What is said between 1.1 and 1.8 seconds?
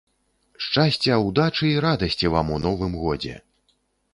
удачы і